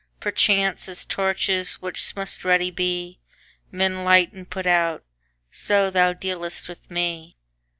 [0.19, 3.19] Perchance, as torches, which must ready be,
[3.71, 5.03] Men light and put out,
[5.51, 7.37] so thou dealst with me.